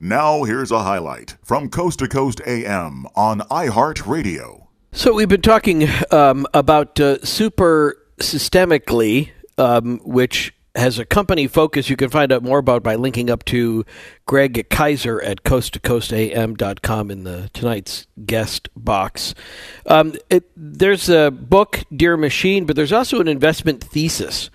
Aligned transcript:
Now, 0.00 0.44
here's 0.44 0.70
a 0.70 0.84
highlight 0.84 1.36
from 1.42 1.68
Coast 1.70 1.98
to 1.98 2.06
Coast 2.08 2.40
AM 2.46 3.06
on 3.16 3.40
iHeartRadio. 3.40 4.68
So, 4.92 5.12
we've 5.14 5.28
been 5.28 5.42
talking 5.42 5.88
um, 6.12 6.46
about 6.54 7.00
uh, 7.00 7.20
super 7.24 7.96
systemically, 8.20 9.30
um, 9.58 9.98
which 10.04 10.54
has 10.76 11.00
a 11.00 11.04
company 11.04 11.48
focus 11.48 11.90
you 11.90 11.96
can 11.96 12.10
find 12.10 12.30
out 12.30 12.44
more 12.44 12.58
about 12.58 12.84
by 12.84 12.94
linking 12.94 13.28
up 13.28 13.44
to 13.46 13.84
Greg 14.24 14.68
Kieser 14.68 15.20
at 15.24 15.42
coasttocoastam.com 15.42 17.10
in 17.10 17.24
the 17.24 17.50
tonight's 17.52 18.06
guest 18.24 18.68
box. 18.76 19.34
Um, 19.86 20.14
it, 20.30 20.48
there's 20.56 21.08
a 21.08 21.32
book, 21.32 21.82
Dear 21.94 22.16
Machine, 22.16 22.66
but 22.66 22.76
there's 22.76 22.92
also 22.92 23.20
an 23.20 23.26
investment 23.26 23.82
thesis. 23.82 24.48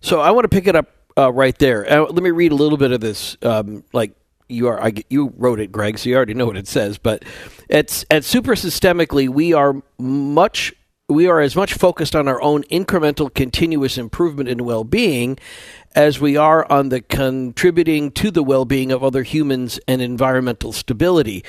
So 0.00 0.20
I 0.20 0.30
want 0.30 0.44
to 0.44 0.48
pick 0.48 0.66
it 0.66 0.74
up 0.74 0.88
uh, 1.18 1.30
right 1.30 1.58
there. 1.58 1.90
Uh, 1.90 2.06
let 2.06 2.22
me 2.22 2.30
read 2.30 2.52
a 2.52 2.56
little 2.56 2.78
bit 2.78 2.92
of 2.92 3.02
this, 3.02 3.36
um, 3.42 3.84
like 3.92 4.12
you 4.48 4.68
are 4.68 4.82
I, 4.82 4.92
you 5.10 5.32
wrote 5.36 5.60
it 5.60 5.72
greg 5.72 5.98
so 5.98 6.08
you 6.08 6.16
already 6.16 6.34
know 6.34 6.46
what 6.46 6.56
it 6.56 6.68
says 6.68 6.98
but 6.98 7.24
it's 7.68 8.04
at 8.10 8.24
super 8.24 8.54
systemically 8.54 9.28
we 9.28 9.52
are 9.52 9.82
much 9.98 10.74
we 11.10 11.26
are 11.26 11.40
as 11.40 11.56
much 11.56 11.72
focused 11.72 12.14
on 12.14 12.28
our 12.28 12.40
own 12.42 12.64
incremental 12.64 13.32
continuous 13.32 13.96
improvement 13.96 14.48
in 14.48 14.64
well-being 14.64 15.38
as 15.94 16.20
we 16.20 16.36
are 16.36 16.70
on 16.70 16.90
the 16.90 17.00
contributing 17.00 18.10
to 18.10 18.30
the 18.30 18.42
well-being 18.42 18.92
of 18.92 19.02
other 19.02 19.22
humans 19.22 19.80
and 19.88 20.02
environmental 20.02 20.70
stability. 20.70 21.42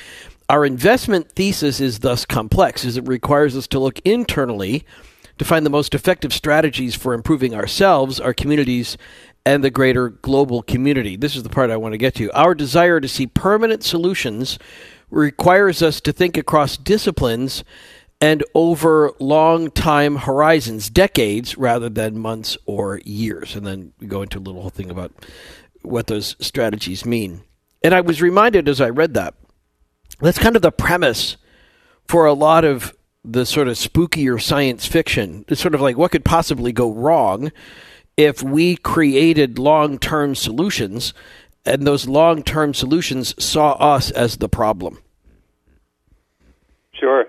Our 0.48 0.66
investment 0.66 1.34
thesis 1.34 1.82
is 1.82 2.00
thus 2.00 2.26
complex 2.26 2.86
as 2.86 2.96
it 2.96 3.06
requires 3.06 3.58
us 3.58 3.68
to 3.68 3.80
look 3.80 4.00
internally 4.06 4.86
to 5.38 5.46
find 5.46 5.66
the 5.66 5.70
most 5.70 5.94
effective 5.94 6.34
strategies 6.34 6.96
for 6.96 7.14
improving 7.14 7.54
ourselves 7.54 8.20
our 8.20 8.34
communities 8.34 8.98
and 9.50 9.64
the 9.64 9.70
greater 9.70 10.10
global 10.10 10.62
community 10.62 11.16
this 11.16 11.36
is 11.36 11.44
the 11.44 11.50
part 11.50 11.72
i 11.72 11.78
want 11.78 11.94
to 11.94 11.98
get 11.98 12.16
to 12.16 12.32
our 12.32 12.54
desire 12.54 13.00
to 13.00 13.08
see 13.08 13.26
permanent 13.26 13.84
solutions 13.84 14.60
requires 15.10 15.82
us 15.82 16.00
to 16.02 16.12
think 16.12 16.38
across 16.38 16.78
disciplines 16.78 17.64
and 18.22 18.44
over 18.54 19.14
long 19.20 19.72
time 19.72 20.18
horizons, 20.18 20.90
decades 20.90 21.58
rather 21.58 21.90
than 21.90 22.20
months 22.20 22.58
or 22.66 23.00
years. 23.06 23.56
And 23.56 23.66
then 23.66 23.94
we 24.00 24.08
go 24.08 24.22
into 24.22 24.40
a 24.40 24.42
little 24.42 24.70
thing 24.70 24.90
about 24.90 25.14
what 25.82 26.08
those 26.08 26.36
strategies 26.40 27.06
mean. 27.06 27.42
And 27.82 27.94
I 27.94 28.02
was 28.02 28.22
reminded 28.22 28.68
as 28.68 28.82
I 28.82 28.90
read 28.90 29.14
that 29.14 29.36
that's 30.20 30.38
kind 30.38 30.58
of 30.58 30.62
the 30.62 30.72
premise 30.72 31.38
for 32.08 32.26
a 32.26 32.34
lot 32.34 32.66
of 32.66 32.94
the 33.24 33.46
sort 33.46 33.70
of 33.70 33.76
spookier 33.76 34.42
science 34.42 34.86
fiction. 34.86 35.46
It's 35.48 35.62
sort 35.62 35.76
of 35.76 35.82
like 35.82 35.98
what 35.98 36.12
could 36.12 36.26
possibly 36.26 36.74
go 36.74 36.92
wrong 36.92 37.52
if 38.20 38.44
we 38.44 38.76
created 38.76 39.58
long 39.58 39.98
term 39.98 40.36
solutions 40.36 41.14
and 41.66 41.88
those 41.88 42.06
long 42.06 42.44
term 42.44 42.74
solutions 42.74 43.34
saw 43.42 43.72
us 43.74 44.12
as 44.12 44.38
the 44.38 44.50
problem. 44.50 45.02
Sure. 46.92 47.28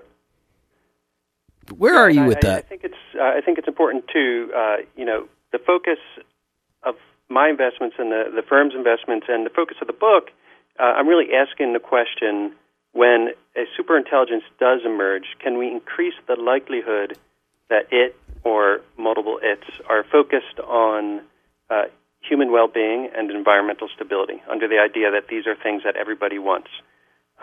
Where 1.77 1.95
are 1.95 2.09
you 2.09 2.23
I, 2.23 2.27
with 2.27 2.41
that? 2.41 2.65
I 2.65 2.67
think 2.67 2.83
it's 2.83 3.03
uh, 3.17 3.23
I 3.23 3.39
think 3.39 3.57
it's 3.57 3.69
important 3.69 4.09
to 4.09 4.51
uh, 4.53 4.77
you 4.97 5.05
know 5.05 5.29
the 5.53 5.59
focus 5.59 5.99
of 6.83 6.95
my 7.29 7.47
investments 7.47 7.95
and 7.97 8.11
the 8.11 8.25
the 8.35 8.41
firm's 8.41 8.75
investments 8.75 9.27
and 9.29 9.45
the 9.45 9.49
focus 9.49 9.77
of 9.79 9.87
the 9.87 9.93
book. 9.93 10.31
Uh, 10.77 10.83
I'm 10.83 11.07
really 11.07 11.33
asking 11.33 11.71
the 11.71 11.79
question: 11.79 12.51
when 12.91 13.29
a 13.55 13.63
superintelligence 13.79 14.43
does 14.59 14.81
emerge, 14.85 15.37
can 15.39 15.57
we 15.57 15.71
increase 15.71 16.15
the 16.27 16.35
likelihood 16.35 17.17
that 17.69 17.87
it 17.91 18.13
or 18.43 18.81
multiple 18.97 19.39
its 19.41 19.63
are 19.89 20.03
focused 20.11 20.59
on 20.59 21.21
uh, 21.69 21.83
human 22.21 22.51
well-being 22.51 23.09
and 23.15 23.31
environmental 23.31 23.87
stability 23.93 24.41
under 24.49 24.67
the 24.67 24.77
idea 24.77 25.11
that 25.11 25.27
these 25.29 25.47
are 25.47 25.55
things 25.55 25.83
that 25.83 25.95
everybody 25.95 26.39
wants? 26.39 26.69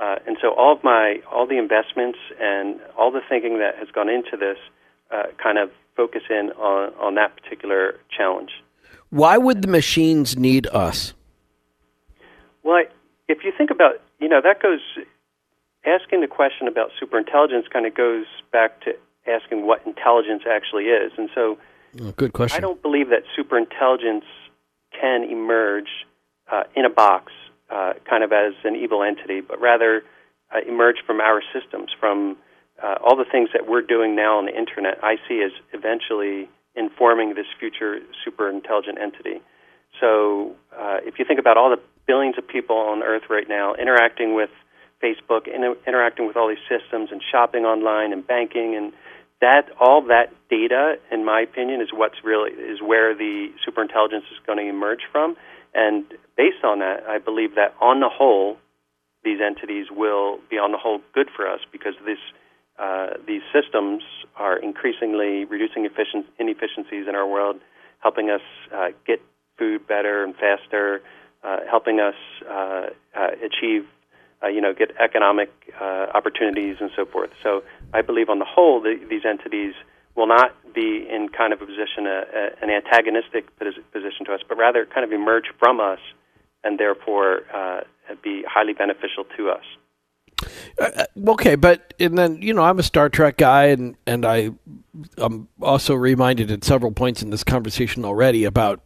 Uh, 0.00 0.16
and 0.26 0.36
so 0.40 0.54
all 0.54 0.76
of 0.76 0.84
my 0.84 1.16
all 1.30 1.46
the 1.46 1.58
investments 1.58 2.18
and 2.40 2.80
all 2.96 3.10
the 3.10 3.20
thinking 3.28 3.58
that 3.58 3.76
has 3.76 3.88
gone 3.92 4.08
into 4.08 4.36
this 4.38 4.58
uh, 5.10 5.24
kind 5.42 5.58
of 5.58 5.70
focus 5.96 6.22
in 6.30 6.50
on, 6.52 6.92
on 6.94 7.14
that 7.16 7.34
particular 7.36 7.98
challenge. 8.16 8.50
Why 9.10 9.38
would 9.38 9.62
the 9.62 9.68
machines 9.68 10.36
need 10.36 10.68
us? 10.68 11.14
Well, 12.62 12.84
if 13.26 13.38
you 13.42 13.52
think 13.56 13.70
about 13.70 13.94
you 14.20 14.28
know 14.28 14.40
that 14.42 14.62
goes 14.62 14.80
asking 15.84 16.20
the 16.20 16.28
question 16.28 16.68
about 16.68 16.90
superintelligence 17.00 17.68
kind 17.72 17.86
of 17.86 17.94
goes 17.94 18.26
back 18.52 18.80
to 18.82 18.92
asking 19.28 19.66
what 19.66 19.86
intelligence 19.86 20.42
actually 20.50 20.84
is, 20.84 21.12
and 21.16 21.28
so 21.34 21.58
oh, 22.00 22.12
good 22.12 22.32
question. 22.32 22.56
I 22.56 22.60
don't 22.60 22.80
believe 22.82 23.08
that 23.10 23.22
superintelligence 23.38 24.24
can 24.98 25.24
emerge 25.24 25.88
uh, 26.50 26.64
in 26.74 26.84
a 26.84 26.90
box 26.90 27.32
uh, 27.70 27.92
kind 28.08 28.24
of 28.24 28.32
as 28.32 28.54
an 28.64 28.76
evil 28.76 29.02
entity, 29.02 29.40
but 29.40 29.60
rather 29.60 30.02
uh, 30.54 30.60
emerge 30.66 30.96
from 31.06 31.20
our 31.20 31.42
systems, 31.52 31.90
from 31.98 32.36
uh, 32.82 32.96
all 33.04 33.16
the 33.16 33.26
things 33.30 33.50
that 33.52 33.68
we're 33.68 33.82
doing 33.82 34.16
now 34.16 34.38
on 34.38 34.46
the 34.46 34.56
internet. 34.56 34.98
I 35.02 35.16
see 35.28 35.42
as 35.44 35.52
eventually 35.72 36.48
informing 36.74 37.34
this 37.34 37.46
future 37.58 37.98
super 38.24 38.48
intelligent 38.48 38.98
entity. 39.00 39.42
So, 40.00 40.54
uh, 40.78 40.98
if 41.02 41.18
you 41.18 41.24
think 41.24 41.40
about 41.40 41.56
all 41.56 41.70
the 41.70 41.80
billions 42.06 42.38
of 42.38 42.46
people 42.46 42.76
on 42.76 43.02
Earth 43.02 43.24
right 43.28 43.48
now 43.48 43.74
interacting 43.74 44.34
with 44.34 44.50
Facebook, 45.02 45.48
inter- 45.52 45.76
interacting 45.86 46.26
with 46.26 46.36
all 46.36 46.48
these 46.48 46.64
systems, 46.68 47.10
and 47.10 47.20
shopping 47.32 47.64
online 47.64 48.12
and 48.12 48.26
banking, 48.26 48.76
and 48.76 48.92
that 49.40 49.70
all 49.80 50.02
that 50.08 50.32
data, 50.50 50.96
in 51.12 51.24
my 51.24 51.40
opinion, 51.40 51.80
is 51.80 51.88
what's 51.92 52.24
really 52.24 52.50
is 52.50 52.80
where 52.82 53.14
the 53.14 53.48
superintelligence 53.66 54.26
is 54.32 54.38
going 54.46 54.58
to 54.58 54.68
emerge 54.68 55.02
from. 55.12 55.36
And 55.74 56.04
based 56.36 56.64
on 56.64 56.80
that, 56.80 57.04
I 57.08 57.18
believe 57.18 57.54
that 57.54 57.74
on 57.80 58.00
the 58.00 58.08
whole, 58.08 58.56
these 59.22 59.38
entities 59.44 59.86
will 59.90 60.38
be 60.50 60.56
on 60.56 60.72
the 60.72 60.78
whole 60.78 61.00
good 61.14 61.28
for 61.34 61.46
us 61.46 61.60
because 61.70 61.94
this, 62.04 62.18
uh, 62.78 63.18
these 63.26 63.42
systems 63.52 64.02
are 64.36 64.56
increasingly 64.56 65.44
reducing 65.44 65.86
inefficiencies 66.38 67.06
in 67.08 67.14
our 67.14 67.26
world, 67.26 67.60
helping 68.00 68.30
us 68.30 68.40
uh, 68.74 68.88
get 69.06 69.20
food 69.58 69.86
better 69.86 70.24
and 70.24 70.34
faster, 70.36 71.02
uh, 71.44 71.58
helping 71.70 72.00
us 72.00 72.14
uh, 72.50 72.86
uh, 73.16 73.28
achieve, 73.44 73.86
uh, 74.42 74.48
you 74.48 74.60
know, 74.60 74.72
get 74.74 74.90
economic 74.98 75.50
opportunities 76.14 76.76
and 76.80 76.90
so 76.96 77.04
forth. 77.04 77.30
So 77.42 77.62
I 77.92 78.02
believe 78.02 78.28
on 78.28 78.38
the 78.38 78.44
whole, 78.44 78.80
the, 78.80 79.00
these 79.08 79.22
entities 79.24 79.74
will 80.14 80.26
not 80.26 80.52
be 80.74 81.06
in 81.08 81.28
kind 81.28 81.52
of 81.52 81.62
a 81.62 81.66
position, 81.66 82.06
a, 82.06 82.24
a, 82.34 82.62
an 82.62 82.70
antagonistic 82.70 83.56
position 83.58 84.26
to 84.26 84.34
us, 84.34 84.40
but 84.48 84.58
rather 84.58 84.86
kind 84.86 85.04
of 85.04 85.12
emerge 85.12 85.46
from 85.58 85.80
us 85.80 86.00
and 86.64 86.78
therefore 86.78 87.42
uh, 87.54 87.80
be 88.22 88.44
highly 88.48 88.72
beneficial 88.72 89.24
to 89.36 89.50
us. 89.50 89.64
Uh, 90.80 91.04
okay, 91.28 91.56
but 91.56 91.94
and 91.98 92.16
then 92.16 92.40
you 92.40 92.54
know 92.54 92.62
I'm 92.62 92.78
a 92.78 92.82
Star 92.82 93.08
Trek 93.08 93.38
guy, 93.38 93.66
and 93.66 93.96
and 94.06 94.24
I 94.24 94.50
I'm 95.16 95.48
also 95.60 95.94
reminded 95.94 96.50
at 96.52 96.62
several 96.62 96.92
points 96.92 97.22
in 97.22 97.30
this 97.30 97.42
conversation 97.42 98.04
already 98.04 98.44
about 98.44 98.80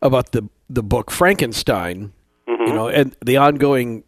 about 0.00 0.30
the 0.30 0.48
the 0.70 0.82
book 0.82 1.10
Frankenstein, 1.10 2.12
mm-hmm. 2.48 2.62
you 2.68 2.72
know, 2.72 2.88
and 2.88 3.16
the 3.24 3.38
ongoing 3.38 4.04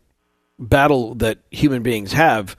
battle 0.61 1.15
that 1.17 1.39
human 1.51 1.83
beings 1.83 2.13
have 2.13 2.57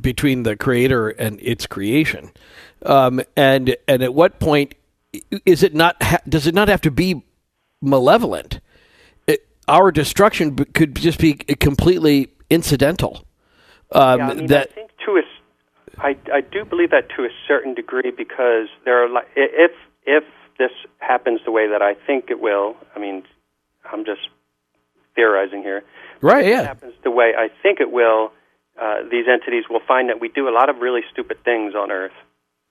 between 0.00 0.42
the 0.42 0.56
creator 0.56 1.10
and 1.10 1.40
its 1.40 1.66
creation. 1.66 2.30
Um, 2.84 3.22
and 3.36 3.76
and 3.88 4.02
at 4.02 4.14
what 4.14 4.38
point 4.40 4.74
is 5.46 5.62
it 5.62 5.74
not? 5.74 6.02
Ha- 6.02 6.20
does 6.28 6.46
it 6.46 6.54
not 6.54 6.68
have 6.68 6.80
to 6.82 6.90
be 6.90 7.24
malevolent? 7.80 8.60
It, 9.26 9.46
our 9.68 9.90
destruction 9.90 10.56
could 10.56 10.96
just 10.96 11.18
be 11.18 11.34
completely 11.34 12.30
incidental. 12.50 13.24
Um, 13.92 14.18
yeah, 14.18 14.28
I 14.28 14.34
mean, 14.34 14.46
that 14.46 14.70
I 14.70 14.74
think 14.74 14.90
to 15.06 15.12
a, 15.12 16.00
I, 16.00 16.16
I 16.32 16.40
do 16.40 16.64
believe 16.64 16.90
that 16.90 17.08
to 17.16 17.24
a 17.24 17.30
certain 17.46 17.74
degree 17.74 18.10
because 18.10 18.68
there 18.84 19.04
are 19.04 19.08
like 19.08 19.28
if 19.36 19.72
if 20.04 20.24
this 20.58 20.72
happens 20.98 21.40
the 21.44 21.50
way 21.50 21.68
that 21.68 21.82
I 21.82 21.94
think 22.06 22.26
it 22.30 22.40
will. 22.40 22.76
I 22.94 22.98
mean, 22.98 23.24
I'm 23.90 24.04
just 24.04 24.28
theorizing 25.14 25.62
here. 25.62 25.84
Right. 26.20 26.44
If 26.44 26.50
yeah. 26.50 26.60
It 26.62 26.66
happens 26.66 26.94
the 27.02 27.10
way 27.10 27.32
I 27.36 27.48
think 27.62 27.80
it 27.80 27.90
will. 27.90 28.32
Uh, 28.80 29.02
these 29.10 29.26
entities 29.30 29.64
will 29.70 29.82
find 29.86 30.08
that 30.08 30.20
we 30.20 30.28
do 30.28 30.48
a 30.48 30.54
lot 30.54 30.68
of 30.68 30.78
really 30.78 31.02
stupid 31.12 31.38
things 31.44 31.74
on 31.74 31.90
Earth 31.92 32.12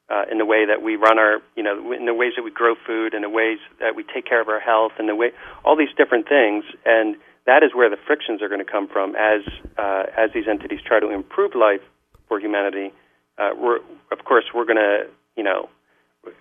uh, 0.09 0.23
in 0.29 0.38
the 0.38 0.45
way 0.45 0.65
that 0.65 0.81
we 0.81 0.95
run 0.95 1.17
our, 1.17 1.39
you 1.55 1.63
know, 1.63 1.94
in 1.94 2.05
the 2.05 2.13
ways 2.13 2.33
that 2.35 2.44
we 2.44 2.51
grow 2.51 2.75
food, 2.85 3.13
in 3.13 3.21
the 3.21 3.29
ways 3.29 3.57
that 3.79 3.95
we 3.95 4.03
take 4.03 4.25
care 4.25 4.41
of 4.41 4.50
our 4.50 4.59
health, 4.59 4.91
and 5.00 5.07
the 5.07 5.15
way 5.15 5.31
all 5.63 5.77
these 5.77 5.94
different 5.97 6.27
things, 6.27 6.65
and 6.85 7.15
that 7.45 7.63
is 7.63 7.71
where 7.73 7.89
the 7.89 7.97
frictions 8.05 8.41
are 8.41 8.50
going 8.50 8.63
to 8.63 8.69
come 8.69 8.88
from 8.88 9.15
as 9.15 9.41
uh, 9.77 10.03
as 10.17 10.31
these 10.33 10.47
entities 10.47 10.79
try 10.85 11.00
to 11.00 11.09
improve 11.09 11.55
life 11.55 11.81
for 12.27 12.39
humanity. 12.39 12.91
Uh, 13.38 13.51
we're, 13.57 13.77
of 14.11 14.23
course, 14.25 14.45
we're 14.53 14.65
going 14.65 14.77
to, 14.77 15.07
you 15.35 15.44
know, 15.44 15.69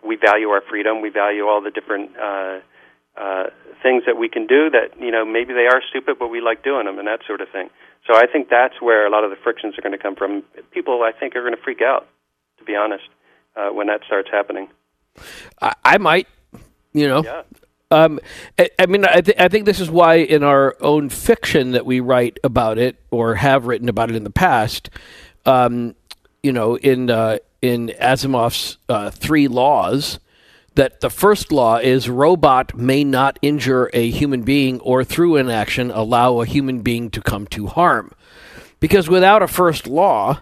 we 0.05 0.17
value 0.17 0.49
our 0.49 0.62
freedom, 0.69 1.00
we 1.00 1.09
value 1.09 1.47
all 1.47 1.61
the 1.61 1.70
different. 1.70 2.11
Uh, 2.17 2.61
uh, 3.17 3.44
things 3.82 4.05
that 4.06 4.17
we 4.17 4.29
can 4.29 4.47
do 4.47 4.70
that 4.70 4.99
you 5.00 5.11
know 5.11 5.25
maybe 5.25 5.53
they 5.53 5.67
are 5.67 5.81
stupid, 5.88 6.17
but 6.19 6.29
we 6.29 6.41
like 6.41 6.62
doing 6.62 6.87
them 6.87 6.99
and 6.99 7.06
that 7.09 7.20
sort 7.26 7.41
of 7.41 7.49
thing. 7.50 7.70
So 8.06 8.17
I 8.17 8.26
think 8.26 8.49
that's 8.49 8.81
where 8.81 9.06
a 9.06 9.11
lot 9.11 9.25
of 9.25 9.31
the 9.31 9.37
frictions 9.37 9.79
are 9.79 9.82
going 9.82 9.97
to 9.97 10.03
come 10.03 10.17
from. 10.17 10.43
People, 10.73 11.03
I 11.03 11.12
think, 11.12 11.37
are 11.37 11.43
going 11.43 11.55
to 11.55 11.62
freak 11.62 11.82
out. 11.82 12.06
To 12.59 12.64
be 12.64 12.76
honest, 12.76 13.05
uh, 13.56 13.69
when 13.69 13.88
that 13.88 14.00
starts 14.06 14.29
happening. 14.31 14.69
I, 15.61 15.75
I 15.85 15.99
might, 15.99 16.29
you 16.93 17.09
know. 17.09 17.25
Yeah. 17.25 17.43
Um, 17.91 18.20
I, 18.59 18.70
I, 18.79 18.87
mean, 18.87 19.05
I, 19.05 19.20
th- 19.20 19.37
I, 19.38 19.49
think 19.49 19.67
this 19.67 19.79
is 19.79 19.91
why 19.91 20.14
in 20.14 20.43
our 20.43 20.76
own 20.81 21.11
fiction 21.11 21.73
that 21.73 21.85
we 21.85 22.00
write 22.00 22.38
about 22.43 22.79
it 22.79 22.97
or 23.11 23.35
have 23.35 23.67
written 23.67 23.88
about 23.91 24.09
it 24.09 24.17
in 24.17 24.25
the 24.25 24.31
past, 24.31 24.88
um, 25.44 25.94
you 26.43 26.53
know, 26.53 26.76
in 26.79 27.11
uh, 27.11 27.38
in 27.61 27.93
Asimov's 28.00 28.79
uh, 28.88 29.11
three 29.11 29.47
laws, 29.47 30.19
that 30.75 31.01
the 31.01 31.11
first 31.11 31.53
law 31.53 31.77
is 31.77 32.09
robot 32.09 32.75
may 32.77 33.05
not 33.05 33.39
injure 33.43 33.91
a 33.93 34.11
human 34.11 34.43
being 34.43 34.81
or 34.81 35.05
through 35.05 35.37
inaction 35.37 35.91
allow 35.91 36.41
a 36.41 36.47
human 36.47 36.81
being 36.81 37.11
to 37.11 37.21
come 37.21 37.47
to 37.49 37.67
harm, 37.67 38.13
because 38.81 39.09
without 39.09 39.43
a 39.43 39.49
first 39.49 39.87
law, 39.87 40.41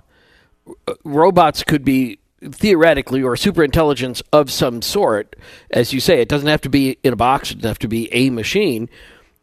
robots 1.05 1.65
could 1.65 1.85
be 1.85 2.19
theoretically 2.43 3.23
or 3.23 3.37
super 3.37 3.63
intelligence 3.63 4.23
of 4.33 4.51
some 4.51 4.81
sort, 4.81 5.37
as 5.71 5.93
you 5.93 6.01
say, 6.01 6.21
it 6.21 6.29
doesn't 6.29 6.49
have 6.49 6.63
to 6.63 6.71
be 6.71 6.97
in 7.03 7.13
a 7.13 7.17
box, 7.17 7.51
it 7.51 7.57
doesn't 7.57 7.69
have 7.69 7.79
to 7.79 7.89
be 7.89 8.13
a 8.15 8.31
machine, 8.31 8.89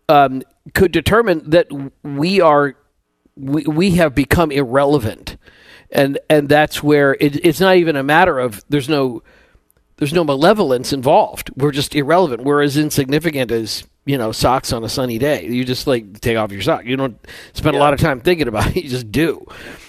um, 0.10 0.42
could 0.74 0.92
determine 0.92 1.50
that 1.50 1.68
we 2.04 2.42
are 2.42 2.76
we, 3.36 3.64
we 3.64 3.92
have 3.92 4.16
become 4.16 4.52
irrelevant. 4.52 5.38
And 5.92 6.18
and 6.30 6.50
that's 6.50 6.82
where 6.82 7.16
it, 7.20 7.46
it's 7.46 7.60
not 7.60 7.76
even 7.78 7.96
a 7.96 8.04
matter 8.04 8.40
of 8.40 8.64
there's 8.68 8.90
no 8.90 9.22
there's 9.98 10.14
no 10.14 10.24
malevolence 10.24 10.94
involved. 10.94 11.52
We're 11.56 11.72
just 11.72 11.96
irrelevant. 11.96 12.44
We're 12.44 12.62
as 12.62 12.78
insignificant 12.78 13.52
as 13.52 13.84
you 14.06 14.18
know 14.18 14.32
socks 14.32 14.72
on 14.72 14.84
a 14.84 14.90
sunny 14.90 15.18
day. 15.18 15.46
You 15.46 15.66
just 15.66 15.88
like 15.88 16.22
take 16.22 16.38
off 16.38 16.52
your 16.52 16.62
sock. 16.62 16.86
You 16.86 16.96
don't 16.96 17.20
spend 17.54 17.74
yeah. 17.74 17.80
a 17.80 17.84
lot 17.84 17.94
of 17.94 18.00
time 18.00 18.22
thinking 18.22 18.48
about 18.48 18.76
it. 18.76 18.76
You 18.84 18.90
just 18.90 19.12
do. 19.12 19.46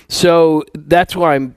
So 0.08 0.64
that's 0.74 1.14
why 1.14 1.34
I'm 1.34 1.54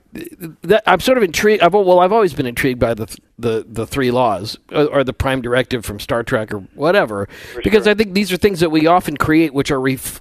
that, 0.62 0.82
I'm 0.86 1.00
sort 1.00 1.16
of 1.16 1.24
intrigued. 1.24 1.62
I've, 1.62 1.72
well, 1.72 2.00
I've 2.00 2.12
always 2.12 2.34
been 2.34 2.46
intrigued 2.46 2.78
by 2.78 2.92
the 2.92 3.06
the 3.38 3.64
the 3.66 3.86
three 3.86 4.10
laws 4.10 4.58
or, 4.70 4.86
or 4.88 5.04
the 5.04 5.14
prime 5.14 5.40
directive 5.40 5.86
from 5.86 5.98
Star 5.98 6.22
Trek 6.22 6.52
or 6.52 6.58
whatever, 6.74 7.28
For 7.54 7.62
because 7.62 7.84
sure. 7.84 7.92
I 7.92 7.94
think 7.94 8.12
these 8.12 8.30
are 8.30 8.36
things 8.36 8.60
that 8.60 8.70
we 8.70 8.86
often 8.86 9.16
create, 9.16 9.54
which 9.54 9.70
are 9.70 9.80
ref, 9.80 10.20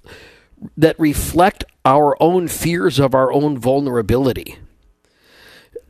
that 0.77 0.97
reflect 0.97 1.65
our 1.83 2.15
own 2.21 2.47
fears 2.47 2.99
of 2.99 3.13
our 3.13 3.33
own 3.33 3.57
vulnerability. 3.57 4.57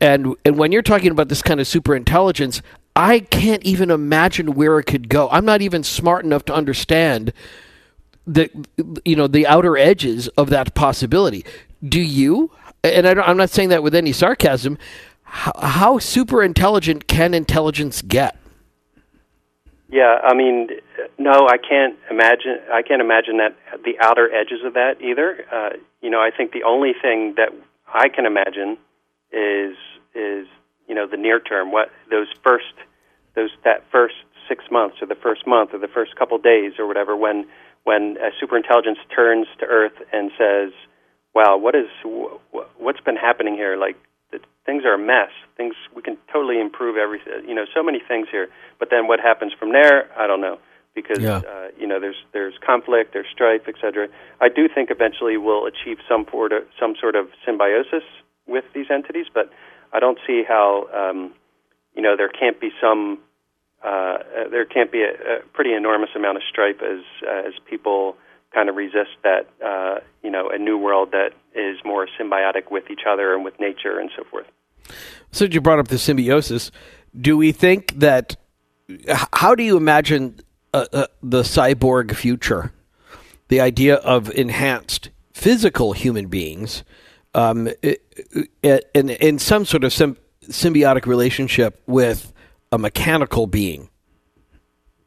And 0.01 0.36
and 0.44 0.57
when 0.57 0.71
you're 0.71 0.81
talking 0.81 1.12
about 1.12 1.30
this 1.30 1.44
kind 1.44 1.59
of 1.59 1.68
super 1.68 1.95
intelligence, 1.95 2.62
I 2.95 3.19
can't 3.19 3.63
even 3.63 3.92
imagine 3.92 4.56
where 4.56 4.80
it 4.80 4.86
could 4.86 5.07
go. 5.07 5.30
I'm 5.30 5.45
not 5.45 5.62
even 5.62 5.83
smart 5.83 6.25
enough 6.25 6.44
to 6.45 6.53
understand 6.53 7.31
the 8.25 8.50
you 9.06 9.15
know 9.15 9.27
the 9.27 9.45
outer 9.45 9.77
edges 9.77 10.27
of 10.30 10.50
that 10.50 10.74
possibility. 10.74 11.45
Do 11.88 12.01
you? 12.01 12.51
And 12.83 13.07
I 13.07 13.30
am 13.30 13.38
not 13.38 13.51
saying 13.51 13.69
that 13.69 13.83
with 13.83 13.94
any 13.94 14.12
sarcasm. 14.12 14.80
How, 15.24 15.53
how 15.59 16.00
super 16.00 16.44
intelligent 16.44 17.07
can 17.07 17.33
intelligence 17.33 18.01
get? 18.01 18.38
Yeah, 19.89 20.19
I 20.24 20.33
mean, 20.33 20.69
no, 21.19 21.47
I 21.47 21.57
can't 21.57 21.95
imagine. 22.09 22.57
I 22.74 22.81
can't 22.81 23.01
imagine 23.01 23.38
that 23.38 23.56
the 23.83 23.94
outer 24.01 24.33
edges 24.33 24.59
of 24.65 24.74
that 24.74 24.95
either. 25.01 25.45
Uh, 25.54 25.69
you 26.01 26.09
know, 26.09 26.19
I 26.19 26.31
think 26.36 26.54
the 26.54 26.63
only 26.63 26.94
thing 27.00 27.36
that 27.38 27.50
I 27.94 28.09
can 28.09 28.25
imagine 28.25 28.77
is 29.31 29.75
is 30.15 30.47
you 30.87 30.95
know 30.95 31.07
the 31.07 31.17
near 31.17 31.39
term. 31.39 31.71
What 31.71 31.89
those 32.09 32.27
first 32.43 32.73
those 33.35 33.49
that 33.63 33.83
first 33.91 34.15
six 34.47 34.65
months 34.71 34.97
or 35.01 35.07
the 35.07 35.15
first 35.15 35.47
month 35.47 35.73
or 35.73 35.79
the 35.79 35.87
first 35.87 36.15
couple 36.15 36.37
days 36.37 36.73
or 36.77 36.87
whatever 36.87 37.15
when 37.15 37.47
when 37.83 38.17
a 38.17 38.29
superintelligence 38.43 38.99
turns 39.15 39.47
to 39.59 39.65
Earth 39.65 39.97
and 40.11 40.31
says, 40.37 40.71
"Wow, 41.33 41.57
what 41.57 41.75
is 41.75 41.87
what's 42.77 43.01
been 43.01 43.15
happening 43.15 43.55
here? 43.55 43.77
Like 43.77 43.95
the, 44.31 44.39
things 44.65 44.83
are 44.85 44.93
a 44.93 44.99
mess. 44.99 45.31
Things 45.57 45.75
we 45.95 46.01
can 46.01 46.17
totally 46.31 46.59
improve 46.59 46.97
everything. 46.97 47.47
You 47.47 47.55
know, 47.55 47.65
so 47.73 47.81
many 47.81 47.99
things 48.05 48.27
here. 48.31 48.49
But 48.79 48.89
then 48.91 49.07
what 49.07 49.19
happens 49.19 49.53
from 49.57 49.71
there? 49.71 50.11
I 50.17 50.27
don't 50.27 50.41
know." 50.41 50.59
Because 50.93 51.19
yeah. 51.19 51.37
uh, 51.37 51.67
you 51.79 51.87
know 51.87 52.01
there's 52.01 52.19
there's 52.33 52.53
conflict, 52.65 53.13
there's 53.13 53.27
strife, 53.31 53.61
etc. 53.65 54.09
I 54.41 54.49
do 54.49 54.67
think 54.67 54.91
eventually 54.91 55.37
we'll 55.37 55.65
achieve 55.65 55.99
some 56.07 56.25
sort 56.29 56.51
of 56.51 56.63
some 56.77 56.95
sort 56.99 57.15
of 57.15 57.29
symbiosis 57.45 58.03
with 58.45 58.65
these 58.73 58.87
entities, 58.91 59.27
but 59.33 59.49
I 59.93 59.99
don't 59.99 60.17
see 60.25 60.43
how 60.47 60.88
um, 60.93 61.33
you 61.95 62.01
know 62.01 62.15
there 62.15 62.29
can't 62.29 62.59
be 62.59 62.69
some 62.81 63.19
uh, 63.83 64.17
there 64.49 64.65
can't 64.65 64.91
be 64.91 65.01
a, 65.01 65.38
a 65.38 65.39
pretty 65.53 65.73
enormous 65.73 66.09
amount 66.15 66.38
of 66.38 66.43
stripe 66.49 66.81
as 66.81 67.03
as 67.27 67.53
people 67.69 68.15
kind 68.53 68.69
of 68.69 68.75
resist 68.75 69.11
that 69.23 69.47
uh, 69.65 69.99
you 70.23 70.29
know 70.29 70.49
a 70.49 70.57
new 70.57 70.77
world 70.77 71.11
that 71.11 71.31
is 71.55 71.77
more 71.83 72.07
symbiotic 72.19 72.71
with 72.71 72.89
each 72.89 73.01
other 73.07 73.33
and 73.33 73.43
with 73.43 73.59
nature 73.59 73.99
and 73.99 74.09
so 74.15 74.23
forth. 74.23 74.45
So 75.31 75.45
you 75.45 75.61
brought 75.61 75.79
up 75.79 75.88
the 75.88 75.97
symbiosis. 75.97 76.71
Do 77.19 77.37
we 77.37 77.51
think 77.51 77.99
that? 77.99 78.35
How 79.33 79.55
do 79.55 79.63
you 79.63 79.77
imagine 79.77 80.39
uh, 80.73 80.85
uh, 80.91 81.07
the 81.23 81.44
cyborg 81.44 82.13
future? 82.15 82.73
The 83.47 83.61
idea 83.61 83.95
of 83.95 84.29
enhanced 84.31 85.09
physical 85.33 85.94
human 85.94 86.27
beings 86.27 86.83
um, 87.33 87.69
in, 88.63 89.10
in 89.10 89.39
some 89.39 89.66
sort 89.66 89.83
of 89.83 89.92
symbiotic 89.92 91.06
relationship 91.06 91.81
with 91.88 92.33
a 92.72 92.78
mechanical 92.78 93.48
being. 93.48 93.89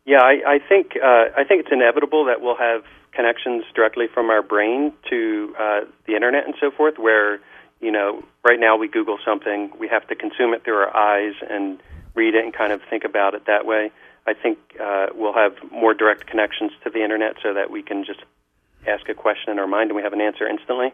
Yeah, 0.04 0.20
I, 0.20 0.54
I 0.54 0.58
think 0.68 0.92
uh, 1.02 1.32
I 1.36 1.44
think 1.44 1.64
it's 1.64 1.72
inevitable 1.72 2.26
that 2.26 2.40
we'll 2.40 2.56
have 2.56 2.84
connections 3.12 3.64
directly 3.74 4.06
from 4.12 4.28
our 4.28 4.42
brain 4.42 4.92
to 5.08 5.54
uh, 5.58 5.80
the 6.06 6.14
internet 6.14 6.44
and 6.44 6.54
so 6.60 6.70
forth. 6.70 6.98
Where 6.98 7.40
you 7.80 7.90
know, 7.90 8.22
right 8.44 8.60
now 8.60 8.76
we 8.76 8.88
Google 8.88 9.18
something, 9.24 9.70
we 9.78 9.88
have 9.88 10.06
to 10.08 10.14
consume 10.14 10.54
it 10.54 10.64
through 10.64 10.76
our 10.76 10.96
eyes 10.96 11.34
and 11.48 11.82
read 12.14 12.34
it 12.34 12.44
and 12.44 12.52
kind 12.52 12.72
of 12.72 12.80
think 12.88 13.04
about 13.04 13.34
it 13.34 13.46
that 13.46 13.66
way. 13.66 13.90
I 14.26 14.34
think 14.34 14.58
uh, 14.80 15.06
we'll 15.14 15.34
have 15.34 15.52
more 15.70 15.92
direct 15.92 16.26
connections 16.26 16.72
to 16.84 16.90
the 16.90 17.02
internet 17.02 17.36
so 17.42 17.52
that 17.52 17.70
we 17.70 17.82
can 17.82 18.04
just 18.04 18.20
ask 18.86 19.08
a 19.08 19.14
question 19.14 19.52
in 19.52 19.58
our 19.58 19.66
mind 19.66 19.90
and 19.90 19.96
we 19.96 20.02
have 20.02 20.12
an 20.12 20.20
answer 20.20 20.46
instantly 20.46 20.92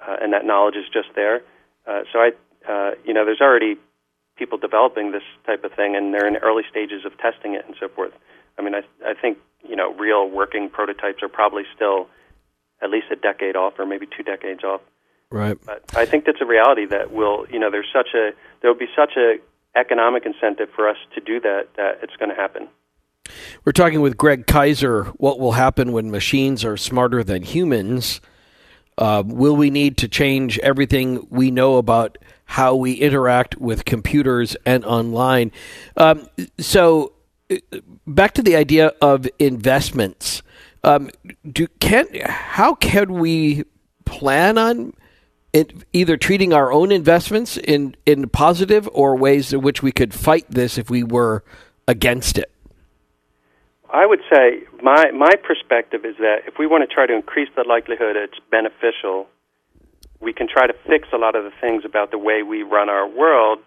uh, 0.00 0.16
and 0.20 0.32
that 0.32 0.44
knowledge 0.44 0.76
is 0.76 0.86
just 0.92 1.08
there. 1.14 1.42
Uh, 1.86 2.02
so 2.12 2.18
I, 2.18 2.30
uh, 2.68 2.90
you 3.04 3.14
know, 3.14 3.24
there's 3.24 3.40
already 3.40 3.76
people 4.36 4.58
developing 4.58 5.12
this 5.12 5.22
type 5.46 5.64
of 5.64 5.72
thing, 5.72 5.96
and 5.96 6.14
they're 6.14 6.26
in 6.26 6.36
early 6.36 6.62
stages 6.70 7.04
of 7.04 7.16
testing 7.18 7.54
it 7.54 7.64
and 7.66 7.74
so 7.80 7.88
forth. 7.88 8.12
I 8.58 8.62
mean, 8.62 8.74
I, 8.74 8.82
I 9.04 9.14
think 9.14 9.38
you 9.66 9.76
know, 9.76 9.92
real 9.94 10.28
working 10.28 10.68
prototypes 10.70 11.22
are 11.22 11.28
probably 11.28 11.64
still 11.74 12.08
at 12.82 12.90
least 12.90 13.06
a 13.10 13.16
decade 13.16 13.56
off, 13.56 13.74
or 13.78 13.86
maybe 13.86 14.06
two 14.06 14.22
decades 14.22 14.62
off. 14.62 14.80
Right. 15.30 15.58
But 15.64 15.84
I 15.94 16.06
think 16.06 16.24
that's 16.24 16.40
a 16.40 16.46
reality 16.46 16.86
that 16.86 17.12
will, 17.12 17.46
you 17.50 17.58
know, 17.58 17.70
there's 17.70 17.88
such 17.92 18.08
a 18.14 18.30
there 18.60 18.70
will 18.70 18.78
be 18.78 18.88
such 18.96 19.12
a 19.16 19.36
economic 19.76 20.24
incentive 20.24 20.68
for 20.74 20.88
us 20.88 20.96
to 21.14 21.20
do 21.20 21.40
that 21.40 21.68
that 21.76 21.98
it's 22.02 22.16
going 22.16 22.30
to 22.30 22.34
happen. 22.34 22.68
We're 23.64 23.72
talking 23.72 24.00
with 24.00 24.16
Greg 24.16 24.46
Kieser. 24.46 25.08
What 25.18 25.38
will 25.38 25.52
happen 25.52 25.92
when 25.92 26.10
machines 26.10 26.64
are 26.64 26.76
smarter 26.76 27.22
than 27.22 27.42
humans? 27.42 28.20
Uh, 28.98 29.22
will 29.24 29.54
we 29.56 29.70
need 29.70 29.96
to 29.96 30.08
change 30.08 30.58
everything 30.58 31.26
we 31.30 31.50
know 31.50 31.76
about 31.76 32.18
how 32.44 32.74
we 32.74 32.94
interact 32.94 33.56
with 33.58 33.84
computers 33.84 34.56
and 34.66 34.84
online? 34.84 35.52
Um, 35.96 36.26
so, 36.58 37.12
uh, 37.50 37.56
back 38.06 38.34
to 38.34 38.42
the 38.42 38.56
idea 38.56 38.92
of 39.00 39.28
investments. 39.38 40.42
Um, 40.82 41.10
do 41.50 41.66
can 41.80 42.06
how 42.24 42.74
can 42.74 43.14
we 43.14 43.64
plan 44.04 44.58
on 44.58 44.94
it, 45.52 45.72
either 45.92 46.16
treating 46.16 46.52
our 46.52 46.72
own 46.72 46.92
investments 46.92 47.56
in 47.56 47.94
in 48.04 48.28
positive 48.28 48.88
or 48.92 49.16
ways 49.16 49.52
in 49.52 49.60
which 49.60 49.82
we 49.82 49.92
could 49.92 50.12
fight 50.12 50.46
this 50.50 50.76
if 50.76 50.90
we 50.90 51.02
were 51.02 51.44
against 51.86 52.38
it? 52.38 52.50
I 53.90 54.06
would 54.06 54.20
say 54.30 54.64
my 54.82 55.10
my 55.12 55.34
perspective 55.42 56.04
is 56.04 56.16
that 56.18 56.42
if 56.46 56.58
we 56.58 56.66
want 56.66 56.88
to 56.88 56.94
try 56.94 57.06
to 57.06 57.14
increase 57.14 57.48
the 57.56 57.64
likelihood 57.64 58.16
it's 58.16 58.38
beneficial, 58.50 59.26
we 60.20 60.32
can 60.32 60.48
try 60.48 60.66
to 60.66 60.74
fix 60.86 61.08
a 61.12 61.16
lot 61.16 61.34
of 61.36 61.44
the 61.44 61.52
things 61.60 61.84
about 61.84 62.10
the 62.10 62.18
way 62.18 62.42
we 62.42 62.62
run 62.62 62.88
our 62.88 63.08
world 63.08 63.60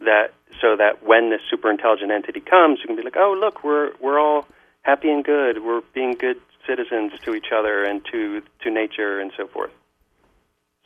that 0.00 0.32
so 0.60 0.76
that 0.76 1.04
when 1.04 1.30
this 1.30 1.40
super 1.48 1.70
intelligent 1.70 2.10
entity 2.10 2.40
comes, 2.40 2.80
you 2.80 2.86
can 2.86 2.96
be 2.96 3.02
like, 3.02 3.16
oh 3.16 3.36
look, 3.38 3.62
we're 3.62 3.92
we're 4.00 4.18
all 4.18 4.46
happy 4.82 5.10
and 5.10 5.24
good. 5.24 5.62
We're 5.62 5.82
being 5.94 6.14
good 6.14 6.40
citizens 6.66 7.12
to 7.22 7.34
each 7.34 7.52
other 7.54 7.84
and 7.84 8.04
to 8.06 8.42
to 8.62 8.70
nature 8.70 9.20
and 9.20 9.30
so 9.36 9.46
forth. 9.46 9.70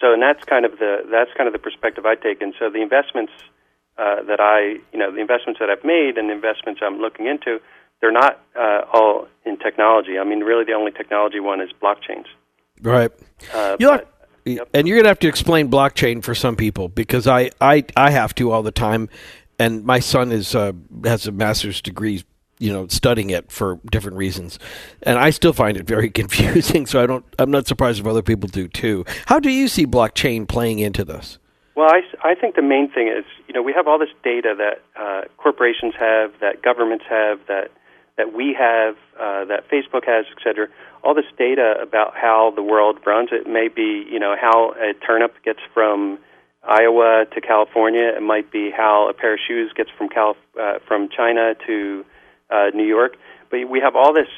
So, 0.00 0.12
and 0.12 0.22
that's 0.22 0.44
kind 0.44 0.64
of 0.64 0.72
the 0.78 1.06
that's 1.10 1.30
kind 1.36 1.46
of 1.46 1.52
the 1.52 1.58
perspective 1.58 2.04
I 2.04 2.16
take. 2.16 2.42
And 2.42 2.54
so, 2.58 2.68
the 2.68 2.82
investments 2.82 3.32
uh, 3.96 4.22
that 4.24 4.40
I, 4.40 4.80
you 4.92 4.98
know, 4.98 5.12
the 5.12 5.20
investments 5.20 5.60
that 5.60 5.70
I've 5.70 5.84
made 5.84 6.18
and 6.18 6.28
the 6.28 6.34
investments 6.34 6.80
I'm 6.82 6.98
looking 6.98 7.26
into 7.26 7.60
they're 8.04 8.12
not 8.12 8.38
uh, 8.54 8.82
all 8.92 9.28
in 9.46 9.56
technology. 9.56 10.18
I 10.18 10.24
mean, 10.24 10.40
really, 10.40 10.64
the 10.64 10.74
only 10.74 10.92
technology 10.92 11.40
one 11.40 11.62
is 11.62 11.70
blockchains. 11.82 12.26
Right. 12.82 13.10
Uh, 13.54 13.78
you 13.80 13.88
but, 13.88 14.12
yep. 14.44 14.68
and 14.74 14.86
you're 14.86 14.96
going 14.96 15.04
to 15.04 15.08
have 15.08 15.20
to 15.20 15.28
explain 15.28 15.70
blockchain 15.70 16.22
for 16.22 16.34
some 16.34 16.54
people 16.54 16.90
because 16.90 17.26
I, 17.26 17.50
I, 17.62 17.84
I 17.96 18.10
have 18.10 18.34
to 18.34 18.50
all 18.52 18.62
the 18.62 18.72
time, 18.72 19.08
and 19.58 19.84
my 19.84 20.00
son 20.00 20.32
is 20.32 20.54
uh, 20.54 20.72
has 21.04 21.26
a 21.26 21.32
master's 21.32 21.80
degree, 21.80 22.24
you 22.58 22.70
know, 22.70 22.88
studying 22.88 23.30
it 23.30 23.50
for 23.50 23.80
different 23.90 24.18
reasons, 24.18 24.58
and 25.02 25.18
I 25.18 25.30
still 25.30 25.54
find 25.54 25.78
it 25.78 25.86
very 25.86 26.10
confusing. 26.20 26.84
So 26.84 27.02
I 27.02 27.06
don't. 27.06 27.24
I'm 27.38 27.50
not 27.50 27.66
surprised 27.66 28.00
if 28.00 28.06
other 28.06 28.22
people 28.22 28.50
do 28.50 28.68
too. 28.68 29.06
How 29.24 29.40
do 29.40 29.50
you 29.50 29.66
see 29.66 29.86
blockchain 29.86 30.46
playing 30.46 30.78
into 30.78 31.06
this? 31.06 31.38
Well, 31.74 31.88
I, 31.90 32.02
I 32.22 32.34
think 32.34 32.54
the 32.54 32.62
main 32.62 32.88
thing 32.90 33.08
is, 33.08 33.24
you 33.48 33.54
know, 33.54 33.60
we 33.60 33.72
have 33.72 33.88
all 33.88 33.98
this 33.98 34.10
data 34.22 34.54
that 34.56 34.82
uh, 34.94 35.22
corporations 35.38 35.94
have, 35.98 36.32
that 36.40 36.62
governments 36.62 37.04
have, 37.08 37.40
that 37.48 37.72
that 38.16 38.32
we 38.32 38.56
have, 38.58 38.94
uh, 39.18 39.44
that 39.46 39.68
Facebook 39.68 40.04
has, 40.06 40.24
et 40.30 40.42
cetera, 40.42 40.68
all 41.02 41.14
this 41.14 41.30
data 41.36 41.74
about 41.82 42.14
how 42.14 42.52
the 42.54 42.62
world 42.62 42.98
runs. 43.04 43.30
It 43.32 43.46
may 43.46 43.68
be, 43.68 44.06
you 44.10 44.18
know, 44.18 44.34
how 44.40 44.72
a 44.72 44.94
turnip 45.06 45.34
gets 45.44 45.60
from 45.72 46.18
Iowa 46.62 47.26
to 47.34 47.40
California. 47.40 48.12
It 48.16 48.22
might 48.22 48.50
be 48.50 48.70
how 48.70 49.08
a 49.10 49.12
pair 49.12 49.34
of 49.34 49.40
shoes 49.46 49.72
gets 49.74 49.90
from 49.98 50.08
Cal- 50.08 50.36
uh, 50.60 50.78
from 50.86 51.08
China 51.14 51.54
to 51.66 52.04
uh, 52.50 52.66
New 52.74 52.86
York. 52.86 53.16
But 53.50 53.68
we 53.68 53.80
have 53.80 53.96
all 53.96 54.14
this 54.14 54.28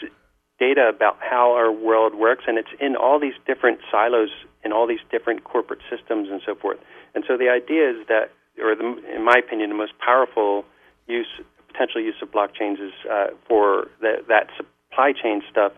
data 0.59 0.89
about 0.89 1.19
how 1.21 1.53
our 1.53 1.71
world 1.71 2.15
works, 2.15 2.45
and 2.49 2.57
it's 2.59 2.75
in 2.81 2.97
all 2.97 3.21
these 3.21 3.35
different 3.47 3.79
silos, 3.91 4.31
in 4.65 4.73
all 4.73 4.87
these 4.87 5.05
different 5.11 5.45
corporate 5.45 5.81
systems, 5.91 6.29
and 6.31 6.41
so 6.45 6.55
forth. 6.55 6.79
And 7.15 7.25
so 7.29 7.37
the 7.37 7.51
idea 7.51 7.91
is 7.91 8.07
that, 8.09 8.33
or 8.59 8.75
the, 8.75 8.97
in 9.15 9.23
my 9.23 9.37
opinion, 9.39 9.69
the 9.69 9.77
most 9.77 9.93
powerful 9.99 10.65
use, 11.07 11.29
potential 11.77 12.01
use 12.01 12.15
of 12.23 12.31
blockchains 12.31 12.81
is 12.81 12.93
uh, 13.11 13.27
for 13.49 13.89
the, 14.01 14.25
that 14.29 14.49
supply 14.57 15.13
chain 15.13 15.43
stuff 15.51 15.73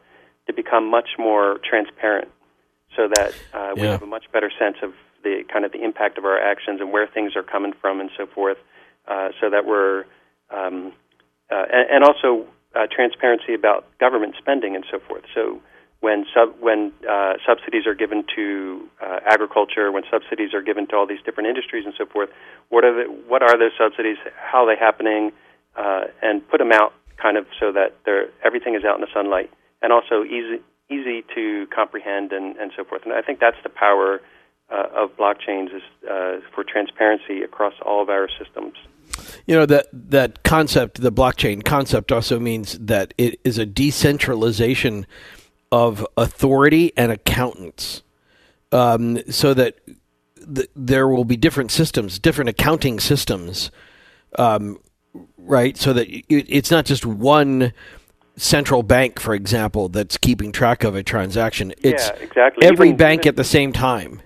to 0.47 0.53
become 0.53 0.89
much 0.89 1.11
more 1.19 1.59
transparent, 1.69 2.29
so 2.97 3.09
that 3.09 3.35
uh, 3.53 3.73
we 3.77 3.83
Yeah. 3.83 3.93
have 3.93 4.03
a 4.03 4.07
much 4.07 4.31
better 4.33 4.51
sense 4.59 4.77
of 4.83 4.95
the 5.23 5.45
kind 5.53 5.65
of 5.65 5.73
the 5.73 5.83
impact 5.83 6.17
of 6.19 6.25
our 6.25 6.39
actions 6.39 6.81
and 6.81 6.93
where 6.93 7.07
things 7.07 7.35
are 7.37 7.43
coming 7.43 7.73
from, 7.81 8.01
and 8.01 8.11
so 8.17 8.27
forth. 8.27 8.59
Uh, 9.07 9.31
so 9.41 9.51
that 9.51 9.65
we're 9.65 10.05
um, 10.51 10.93
uh, 11.51 11.65
and, 11.77 11.91
and 11.91 12.05
also 12.05 12.47
uh, 12.75 12.87
transparency 12.91 13.55
about 13.55 13.87
government 13.99 14.35
spending 14.39 14.77
and 14.77 14.85
so 14.91 14.99
forth. 15.09 15.25
So 15.35 15.61
when 16.01 16.27
sub 16.35 16.55
when 16.61 16.93
uh, 17.09 17.35
subsidies 17.47 17.87
are 17.87 17.95
given 17.95 18.25
to 18.37 18.89
uh, 19.03 19.21
agriculture, 19.27 19.91
when 19.91 20.05
subsidies 20.11 20.53
are 20.55 20.63
given 20.63 20.87
to 20.89 20.97
all 20.97 21.07
these 21.07 21.23
different 21.25 21.49
industries 21.49 21.85
and 21.85 21.95
so 21.97 22.07
forth, 22.07 22.31
what 22.69 22.85
are 22.85 22.95
the, 22.99 23.05
what 23.27 23.43
are 23.43 23.59
those 23.59 23.73
subsidies? 23.77 24.19
How 24.37 24.65
are 24.65 24.69
they 24.75 24.79
happening? 24.79 25.33
Uh, 25.79 26.07
and 26.23 26.47
put 26.49 26.59
them 26.59 26.73
out 26.73 26.93
kind 27.23 27.37
of 27.37 27.47
so 27.61 27.71
that 27.71 27.95
they're, 28.05 28.31
everything 28.45 28.75
is 28.75 28.85
out 28.85 28.97
in 28.97 29.01
the 29.01 29.13
sunlight 29.15 29.49
and 29.81 29.93
also 29.93 30.25
easy 30.25 30.61
easy 30.91 31.23
to 31.35 31.67
comprehend 31.75 32.33
and, 32.33 32.57
and 32.57 32.73
so 32.77 32.83
forth. 32.83 33.03
And 33.05 33.13
I 33.13 33.23
think 33.23 33.41
that's 33.41 33.63
the 33.63 33.69
power 33.69 34.21
uh, 34.71 34.87
of 34.95 35.17
blockchains 35.17 35.75
is 35.75 35.83
uh, 36.11 36.41
for 36.55 36.65
transparency 36.65 37.43
across 37.43 37.75
all 37.85 38.03
of 38.03 38.09
our 38.09 38.29
systems. 38.43 38.75
You 39.47 39.57
know 39.57 39.67
that 39.67 39.87
that 39.93 40.43
concept, 40.43 41.01
the 41.01 41.13
blockchain 41.13 41.65
concept, 41.65 42.13
also 42.13 42.39
means 42.39 42.79
that 42.79 43.15
it 43.17 43.41
is 43.45 43.59
a 43.59 43.67
decentralization 43.67 45.07
of 45.73 46.07
authority 46.17 46.93
and 46.97 47.11
accountants, 47.13 48.03
um, 48.73 49.19
so 49.31 49.55
that 49.55 49.79
th- 50.55 50.71
there 50.77 51.09
will 51.09 51.25
be 51.25 51.37
different 51.37 51.71
systems, 51.71 52.19
different 52.19 52.51
accounting 52.51 53.01
systems, 53.01 53.71
um, 54.39 54.79
right? 55.37 55.77
So 55.77 55.93
that 55.93 56.07
it's 56.29 56.71
not 56.71 56.85
just 56.85 57.07
one 57.07 57.73
central 58.37 58.83
bank, 58.83 59.21
for 59.21 59.35
example, 59.35 59.89
that's 59.89 60.17
keeping 60.17 60.53
track 60.53 60.85
of 60.85 60.95
a 60.95 61.03
transaction. 61.03 61.73
It's 61.83 62.09
yeah, 62.09 62.17
exactly. 62.17 62.67
every 62.67 62.89
Even- 62.89 62.97
bank 62.97 63.27
at 63.27 63.37
the 63.37 63.45
same 63.45 63.73
time. 63.73 64.23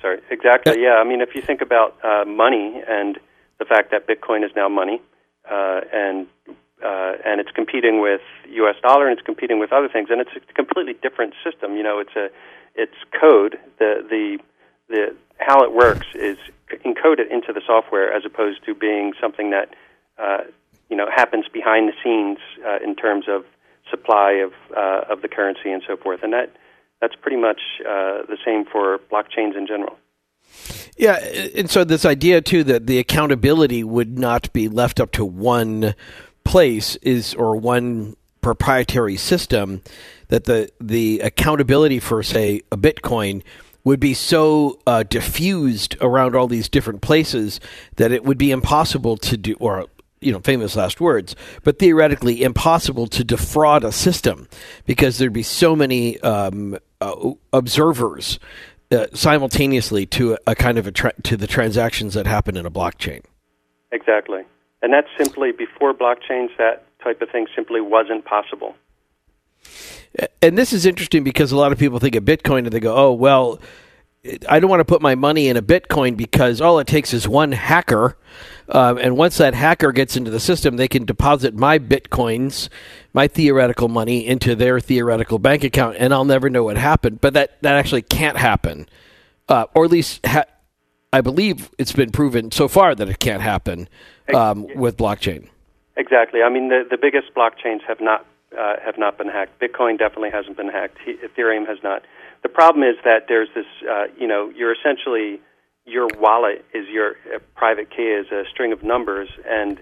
Sorry, 0.00 0.20
exactly. 0.30 0.80
Yeah, 0.80 0.94
I 0.94 1.04
mean, 1.04 1.20
if 1.20 1.34
you 1.34 1.42
think 1.42 1.60
about 1.60 1.98
uh, 2.04 2.24
money 2.24 2.82
and 2.88 3.18
the 3.58 3.64
fact 3.64 3.90
that 3.90 4.06
Bitcoin 4.06 4.44
is 4.44 4.52
now 4.54 4.68
money, 4.68 5.02
uh, 5.50 5.80
and 5.92 6.26
uh, 6.84 7.14
and 7.24 7.40
it's 7.40 7.50
competing 7.50 8.00
with 8.00 8.20
U.S. 8.50 8.76
dollar 8.80 9.08
and 9.08 9.18
it's 9.18 9.26
competing 9.26 9.58
with 9.58 9.72
other 9.72 9.88
things, 9.88 10.08
and 10.10 10.20
it's 10.20 10.30
a 10.36 10.52
completely 10.52 10.94
different 11.02 11.34
system. 11.42 11.76
You 11.76 11.82
know, 11.82 11.98
it's 11.98 12.14
a 12.14 12.28
it's 12.76 12.94
code. 13.20 13.58
The 13.78 14.06
the 14.08 14.38
the 14.88 15.16
how 15.38 15.64
it 15.64 15.72
works 15.72 16.06
is 16.14 16.38
encoded 16.84 17.30
into 17.30 17.52
the 17.52 17.62
software 17.66 18.12
as 18.12 18.24
opposed 18.24 18.64
to 18.66 18.74
being 18.74 19.12
something 19.20 19.50
that 19.50 19.74
uh, 20.18 20.44
you 20.88 20.96
know 20.96 21.06
happens 21.14 21.46
behind 21.52 21.88
the 21.88 21.94
scenes 22.02 22.38
uh, 22.66 22.78
in 22.82 22.94
terms 22.94 23.26
of 23.28 23.44
supply 23.90 24.32
of 24.32 24.52
uh, 24.76 25.12
of 25.12 25.22
the 25.22 25.28
currency 25.28 25.70
and 25.70 25.82
so 25.86 25.96
forth, 25.96 26.22
and 26.22 26.32
that 26.32 26.54
that's 27.00 27.14
pretty 27.14 27.36
much 27.36 27.60
uh, 27.80 28.22
the 28.28 28.36
same 28.44 28.64
for 28.64 28.98
blockchains 29.10 29.56
in 29.56 29.66
general. 29.66 29.96
Yeah, 30.96 31.16
and 31.54 31.70
so 31.70 31.84
this 31.84 32.04
idea 32.04 32.40
too 32.40 32.64
that 32.64 32.86
the 32.86 32.98
accountability 32.98 33.84
would 33.84 34.18
not 34.18 34.52
be 34.52 34.68
left 34.68 34.98
up 34.98 35.12
to 35.12 35.24
one 35.24 35.94
place 36.44 36.96
is 36.96 37.34
or 37.34 37.56
one 37.56 38.16
proprietary 38.40 39.16
system 39.16 39.82
that 40.28 40.44
the 40.44 40.70
the 40.80 41.20
accountability 41.20 42.00
for 42.00 42.22
say 42.22 42.62
a 42.72 42.76
Bitcoin 42.76 43.42
would 43.88 43.98
be 43.98 44.12
so 44.12 44.78
uh, 44.86 45.02
diffused 45.02 45.96
around 46.02 46.36
all 46.36 46.46
these 46.46 46.68
different 46.68 47.00
places 47.00 47.58
that 47.96 48.12
it 48.12 48.22
would 48.22 48.36
be 48.36 48.50
impossible 48.50 49.16
to 49.16 49.34
do 49.34 49.56
or 49.60 49.86
you 50.20 50.30
know 50.30 50.40
famous 50.40 50.76
last 50.76 51.00
words 51.00 51.34
but 51.64 51.78
theoretically 51.78 52.42
impossible 52.42 53.06
to 53.06 53.24
defraud 53.24 53.84
a 53.84 53.90
system 53.90 54.46
because 54.84 55.16
there'd 55.16 55.32
be 55.32 55.42
so 55.42 55.74
many 55.74 56.20
um, 56.20 56.76
uh, 57.00 57.30
observers 57.54 58.38
uh, 58.90 59.06
simultaneously 59.14 60.04
to 60.04 60.34
a, 60.34 60.38
a 60.48 60.54
kind 60.54 60.76
of 60.76 60.86
a 60.86 60.92
tra- 60.92 61.14
to 61.22 61.34
the 61.34 61.46
transactions 61.46 62.12
that 62.12 62.26
happen 62.26 62.58
in 62.58 62.66
a 62.66 62.70
blockchain. 62.70 63.22
Exactly. 63.90 64.42
And 64.82 64.92
that's 64.92 65.08
simply 65.16 65.52
before 65.52 65.94
blockchains, 65.94 66.50
that 66.58 66.84
type 67.02 67.22
of 67.22 67.30
thing 67.30 67.46
simply 67.56 67.80
wasn't 67.80 68.26
possible. 68.26 68.74
And 70.42 70.56
this 70.56 70.72
is 70.72 70.86
interesting 70.86 71.24
because 71.24 71.52
a 71.52 71.56
lot 71.56 71.72
of 71.72 71.78
people 71.78 71.98
think 71.98 72.16
of 72.16 72.24
Bitcoin 72.24 72.58
and 72.58 72.72
they 72.72 72.80
go, 72.80 72.96
"Oh, 72.96 73.12
well, 73.12 73.60
I 74.48 74.60
don't 74.60 74.70
want 74.70 74.80
to 74.80 74.84
put 74.84 75.00
my 75.00 75.14
money 75.14 75.48
in 75.48 75.56
a 75.56 75.62
Bitcoin 75.62 76.16
because 76.16 76.60
all 76.60 76.78
it 76.78 76.86
takes 76.86 77.14
is 77.14 77.28
one 77.28 77.52
hacker, 77.52 78.16
um, 78.68 78.98
and 78.98 79.16
once 79.16 79.38
that 79.38 79.54
hacker 79.54 79.92
gets 79.92 80.16
into 80.16 80.30
the 80.30 80.40
system, 80.40 80.76
they 80.76 80.88
can 80.88 81.04
deposit 81.04 81.54
my 81.54 81.78
Bitcoins, 81.78 82.68
my 83.12 83.28
theoretical 83.28 83.88
money, 83.88 84.26
into 84.26 84.54
their 84.54 84.80
theoretical 84.80 85.38
bank 85.38 85.62
account, 85.62 85.96
and 85.98 86.12
I'll 86.12 86.24
never 86.24 86.50
know 86.50 86.64
what 86.64 86.76
happened." 86.76 87.20
But 87.20 87.34
that 87.34 87.62
that 87.62 87.74
actually 87.74 88.02
can't 88.02 88.38
happen, 88.38 88.88
uh, 89.48 89.66
or 89.74 89.84
at 89.84 89.90
least 89.90 90.26
ha- 90.26 90.44
I 91.12 91.20
believe 91.20 91.70
it's 91.78 91.92
been 91.92 92.10
proven 92.10 92.50
so 92.50 92.68
far 92.68 92.94
that 92.94 93.08
it 93.08 93.18
can't 93.18 93.42
happen 93.42 93.88
um, 94.34 94.66
with 94.74 94.96
blockchain. 94.96 95.48
Exactly. 95.96 96.42
I 96.42 96.50
mean, 96.50 96.68
the, 96.68 96.84
the 96.88 96.98
biggest 96.98 97.34
blockchains 97.34 97.80
have 97.88 98.00
not 98.00 98.26
uh, 98.56 98.76
have 98.84 98.98
not 98.98 99.18
been 99.18 99.28
hacked. 99.28 99.60
Bitcoin 99.60 99.98
definitely 99.98 100.30
hasn't 100.30 100.56
been 100.56 100.68
hacked. 100.68 100.98
Ethereum 101.06 101.66
has 101.66 101.78
not. 101.82 102.02
The 102.42 102.48
problem 102.48 102.82
is 102.82 102.96
that 103.04 103.26
there's 103.28 103.48
this. 103.54 103.66
Uh, 103.88 104.04
you 104.18 104.26
know, 104.26 104.50
you're 104.54 104.72
essentially 104.72 105.40
your 105.84 106.06
wallet 106.18 106.64
is 106.74 106.86
your 106.88 107.16
uh, 107.34 107.38
private 107.56 107.90
key 107.90 108.02
is 108.02 108.26
a 108.30 108.44
string 108.50 108.72
of 108.72 108.82
numbers, 108.82 109.28
and 109.48 109.80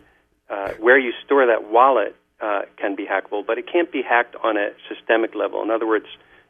uh, 0.48 0.70
where 0.78 0.98
you 0.98 1.12
store 1.24 1.46
that 1.46 1.70
wallet 1.70 2.16
uh, 2.40 2.62
can 2.76 2.94
be 2.94 3.04
hackable, 3.04 3.44
but 3.46 3.58
it 3.58 3.66
can't 3.70 3.90
be 3.90 4.02
hacked 4.02 4.36
on 4.42 4.56
a 4.56 4.70
systemic 4.88 5.34
level. 5.34 5.62
In 5.62 5.70
other 5.70 5.86
words, 5.86 6.06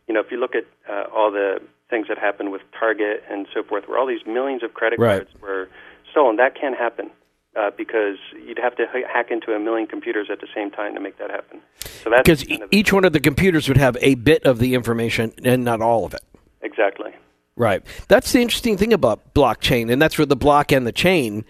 you 0.06 0.14
know, 0.14 0.20
if 0.20 0.30
you 0.30 0.38
look 0.38 0.54
at 0.54 0.64
uh, 0.88 1.04
all 1.14 1.30
the 1.30 1.60
things 1.88 2.08
that 2.08 2.18
happened 2.18 2.52
with 2.52 2.62
Target 2.78 3.22
and 3.30 3.46
so 3.54 3.62
forth, 3.62 3.88
where 3.88 3.98
all 3.98 4.06
these 4.06 4.26
millions 4.26 4.62
of 4.62 4.74
credit 4.74 4.98
Right. 4.98 5.26
cards 5.26 5.30
were 5.40 5.68
stolen, 6.10 6.36
that 6.36 6.58
can't 6.58 6.76
happen 6.76 7.10
uh, 7.56 7.70
because 7.76 8.16
you'd 8.46 8.58
have 8.58 8.76
to 8.76 8.86
ha- 8.92 9.06
hack 9.12 9.30
into 9.30 9.52
a 9.54 9.58
million 9.58 9.86
computers 9.86 10.28
at 10.30 10.40
the 10.40 10.48
same 10.54 10.70
time 10.70 10.94
to 10.94 11.00
make 11.00 11.18
that 11.18 11.30
happen. 11.30 11.60
So 12.02 12.10
that's 12.10 12.28
Because 12.28 12.68
each 12.70 12.92
one 12.92 13.04
of 13.04 13.12
the 13.12 13.20
computers 13.20 13.68
would 13.68 13.76
have 13.76 13.96
a 14.00 14.14
bit 14.16 14.44
of 14.44 14.58
the 14.58 14.74
information 14.74 15.32
and 15.44 15.64
not 15.64 15.80
all 15.80 16.04
of 16.04 16.14
it. 16.14 16.20
exactly. 16.62 17.12
Right. 17.58 17.82
That's 18.08 18.32
the 18.32 18.42
interesting 18.42 18.76
thing 18.76 18.92
about 18.92 19.32
blockchain, 19.32 19.90
and 19.90 20.00
that's 20.02 20.18
where 20.18 20.26
the 20.26 20.36
block 20.36 20.72
and 20.72 20.86
the 20.86 20.92
chain 20.92 21.46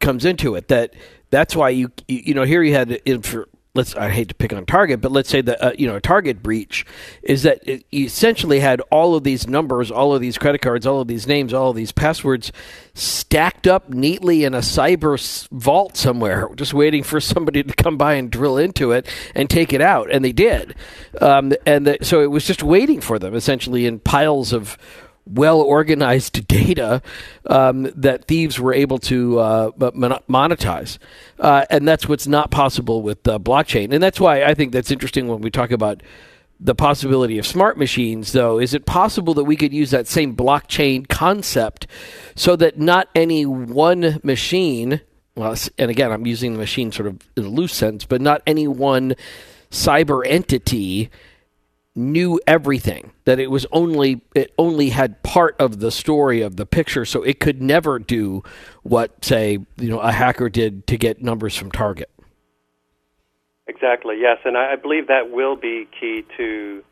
comes 0.00 0.24
into 0.24 0.56
it. 0.56 0.66
That 0.66 0.94
that's 1.30 1.54
why 1.54 1.68
you 1.68 1.92
you 2.08 2.34
know 2.34 2.42
here 2.42 2.60
you 2.64 2.74
had 2.74 2.90
in 2.90 3.22
for 3.22 3.48
let's 3.74 3.94
I 3.96 4.10
hate 4.10 4.28
to 4.28 4.34
pick 4.34 4.52
on 4.52 4.66
Target, 4.66 5.00
but 5.00 5.12
let's 5.12 5.28
say 5.28 5.40
that 5.40 5.62
uh, 5.62 5.72
you 5.76 5.86
know 5.86 5.96
a 5.96 6.00
Target 6.00 6.42
breach 6.42 6.86
is 7.22 7.42
that 7.42 7.58
it 7.68 7.84
essentially 7.92 8.60
had 8.60 8.80
all 8.90 9.14
of 9.14 9.24
these 9.24 9.46
numbers, 9.48 9.90
all 9.90 10.14
of 10.14 10.20
these 10.20 10.38
credit 10.38 10.60
cards, 10.60 10.86
all 10.86 11.00
of 11.00 11.08
these 11.08 11.26
names, 11.26 11.52
all 11.52 11.70
of 11.70 11.76
these 11.76 11.92
passwords 11.92 12.52
stacked 12.94 13.66
up 13.66 13.88
neatly 13.88 14.44
in 14.44 14.54
a 14.54 14.58
cyber 14.58 15.48
vault 15.50 15.96
somewhere, 15.96 16.48
just 16.54 16.72
waiting 16.72 17.02
for 17.02 17.20
somebody 17.20 17.62
to 17.62 17.74
come 17.74 17.96
by 17.96 18.14
and 18.14 18.30
drill 18.30 18.56
into 18.56 18.92
it 18.92 19.08
and 19.34 19.50
take 19.50 19.72
it 19.72 19.80
out, 19.80 20.10
and 20.10 20.24
they 20.24 20.32
did. 20.32 20.74
Um, 21.20 21.52
and 21.66 21.86
the, 21.86 21.98
so 22.02 22.22
it 22.22 22.30
was 22.30 22.46
just 22.46 22.62
waiting 22.62 23.00
for 23.00 23.18
them 23.18 23.34
essentially 23.34 23.86
in 23.86 23.98
piles 23.98 24.52
of 24.52 24.78
well 25.26 25.60
organized 25.60 26.46
data 26.48 27.02
um, 27.46 27.84
that 27.96 28.26
thieves 28.26 28.58
were 28.60 28.74
able 28.74 28.98
to 28.98 29.38
uh, 29.38 29.70
monetize. 29.72 30.98
Uh, 31.38 31.64
and 31.70 31.86
that's 31.86 32.08
what's 32.08 32.26
not 32.26 32.50
possible 32.50 33.02
with 33.02 33.26
uh, 33.26 33.38
blockchain. 33.38 33.92
And 33.92 34.02
that's 34.02 34.20
why 34.20 34.42
I 34.44 34.54
think 34.54 34.72
that's 34.72 34.90
interesting 34.90 35.28
when 35.28 35.40
we 35.40 35.50
talk 35.50 35.70
about 35.70 36.02
the 36.60 36.74
possibility 36.74 37.38
of 37.38 37.46
smart 37.46 37.76
machines, 37.76 38.32
though. 38.32 38.58
Is 38.58 38.74
it 38.74 38.86
possible 38.86 39.34
that 39.34 39.44
we 39.44 39.56
could 39.56 39.72
use 39.72 39.90
that 39.90 40.06
same 40.06 40.36
blockchain 40.36 41.08
concept 41.08 41.86
so 42.34 42.56
that 42.56 42.78
not 42.78 43.08
any 43.14 43.44
one 43.44 44.20
machine, 44.22 45.00
well, 45.34 45.56
and 45.78 45.90
again, 45.90 46.12
I'm 46.12 46.26
using 46.26 46.52
the 46.52 46.58
machine 46.58 46.92
sort 46.92 47.08
of 47.08 47.20
in 47.36 47.44
a 47.44 47.48
loose 47.48 47.74
sense, 47.74 48.04
but 48.04 48.20
not 48.20 48.42
any 48.46 48.68
one 48.68 49.14
cyber 49.70 50.22
entity 50.24 51.10
knew 51.96 52.40
everything 52.46 53.12
that 53.24 53.38
it 53.38 53.50
was 53.50 53.66
only 53.70 54.20
it 54.34 54.52
only 54.58 54.90
had 54.90 55.22
part 55.22 55.54
of 55.60 55.78
the 55.78 55.90
story 55.90 56.42
of 56.42 56.56
the 56.56 56.66
picture 56.66 57.04
so 57.04 57.22
it 57.22 57.38
could 57.38 57.62
never 57.62 58.00
do 58.00 58.42
what 58.82 59.24
say 59.24 59.58
you 59.76 59.88
know 59.88 60.00
a 60.00 60.10
hacker 60.10 60.48
did 60.48 60.86
to 60.88 60.96
get 60.98 61.22
numbers 61.22 61.56
from 61.56 61.70
target 61.70 62.10
Exactly. 63.66 64.16
Yes, 64.20 64.38
and 64.44 64.56
I, 64.56 64.76
believe 64.76 65.08
that 65.08 65.30
will 65.30 65.56
be 65.56 65.88
key 65.98 66.24
to. 66.36 66.82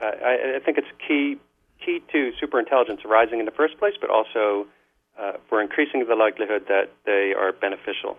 Uh, 0.00 0.04
I, 0.04 0.56
I 0.56 0.58
think 0.64 0.78
it's 0.78 0.88
key 1.06 1.36
key 1.84 2.02
to 2.12 2.32
superintelligence 2.42 3.04
arising 3.04 3.38
in 3.38 3.46
the 3.46 3.52
first 3.52 3.78
place, 3.78 3.94
but 4.00 4.10
also 4.10 4.66
uh, 5.18 5.32
for 5.48 5.62
increasing 5.62 6.04
the 6.06 6.14
likelihood 6.14 6.64
that 6.68 6.90
they 7.06 7.32
are 7.38 7.52
beneficial. 7.52 8.18